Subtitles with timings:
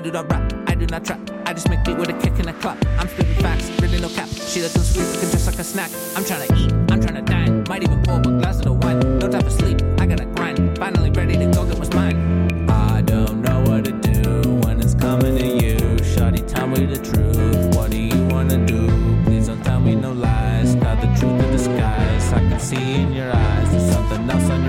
[0.00, 1.20] not rap, I do not trap.
[1.44, 2.78] I just make beat with a kick and a clap.
[2.98, 4.28] I'm spitting facts, really no cap.
[4.28, 5.90] She looking sweet, looking just like a snack.
[6.16, 7.64] I'm trying to eat, I'm trying to dine.
[7.68, 9.18] Might even pour a glass of the wine.
[9.18, 10.78] No time for sleep, I gotta grind.
[10.78, 12.68] Finally ready to go get what's mine.
[12.70, 15.76] I don't know what to do when it's coming to you.
[16.12, 17.76] Shawty, tell me the truth.
[17.76, 18.88] What do you wanna do?
[19.24, 20.74] Please don't tell me no lies.
[20.76, 22.32] Got the truth in disguise.
[22.32, 23.70] I can see in your eyes.
[23.70, 24.61] There's something else on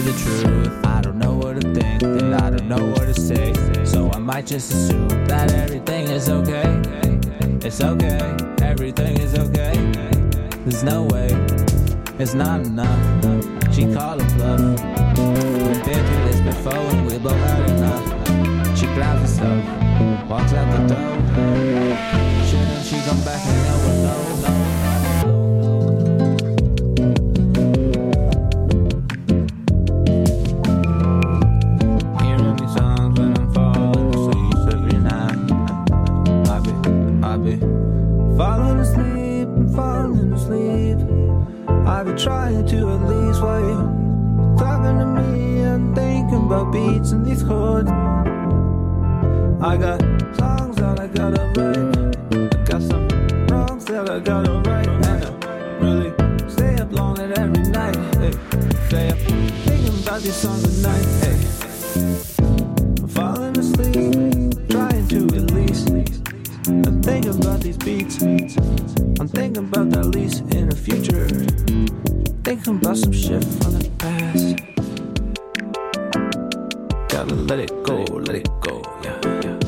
[0.00, 0.86] The truth.
[0.86, 2.02] I don't know what to think.
[2.02, 3.52] And I don't know what to say.
[3.84, 6.80] So I might just assume that everything is okay.
[7.62, 8.36] It's okay.
[8.62, 9.74] Everything is okay.
[10.64, 11.28] There's no way.
[12.18, 13.74] It's not enough.
[13.74, 15.49] She called a bluff.
[39.56, 40.98] And falling asleep.
[41.86, 44.00] I be trying to at least you
[44.58, 47.90] talking to me and thinking about beats in these chords.
[49.62, 50.00] I got
[50.36, 52.16] songs that I gotta write.
[52.32, 53.08] I got some
[53.48, 54.88] wrongs that I gotta right.
[54.88, 56.12] And I really
[56.50, 57.96] stay up and every night.
[58.16, 58.32] Hey,
[58.88, 61.06] stay up thinking about these songs at night.
[61.22, 62.29] Hey,
[67.84, 68.22] beats.
[68.22, 71.26] I'm thinking about that lease in the future.
[72.42, 74.56] Thinking about some shit from the past.
[77.08, 79.58] Gotta let it go, let it go, yeah, yeah.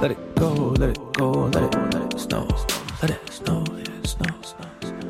[0.00, 2.48] Let it go, let it go, let it, let it snow,
[3.02, 5.02] let it snow, yeah, snow, snow, snow.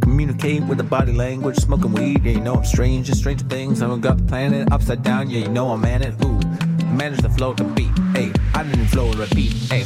[0.00, 3.82] Communicate with the body language, smoking weed, yeah, you know I'm strange, just stranger things.
[3.82, 6.40] I've got the planet upside down, yeah, you know I'm man it, ooh.
[6.88, 9.77] Manage to flow the beat, hey, I didn't flow and repeat, hey,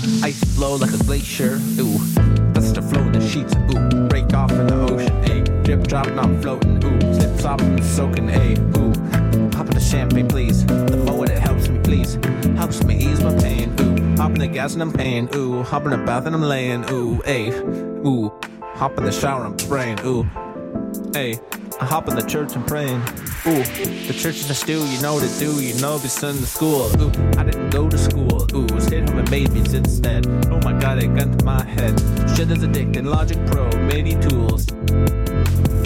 [1.23, 1.99] glacier, ooh.
[2.53, 4.09] That's the flow in the sheets, ooh.
[4.09, 7.15] Break off in the ocean, hey, drip drop, not floating, ooh.
[7.15, 8.93] Slip, slop, soaking, hey, ooh.
[9.55, 10.67] Hop in the champagne, please.
[10.67, 12.19] The more it helps me, please.
[12.57, 14.17] Helps me ease my pain, ooh.
[14.17, 15.63] Hop in the gas and I'm paying, ooh.
[15.63, 18.33] Hop in the bath and I'm laying, ooh, hey, ooh.
[18.75, 20.25] Hop in the shower, and I'm praying, ooh.
[21.13, 21.39] Hey,
[21.81, 23.01] I hop in the church and praying.
[23.45, 23.63] Ooh,
[24.07, 26.47] the church is a stew, you know what to do, you know be sent to
[26.47, 26.89] school.
[27.01, 28.47] Ooh, I didn't go to school.
[28.55, 28.81] Ooh,
[30.03, 30.27] instead.
[30.51, 31.99] Oh my god, it got my head.
[32.35, 34.71] Shit is addicting, Logic Pro, MIDI tools.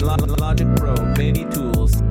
[0.01, 2.06] Logic Pro, MIDI tools.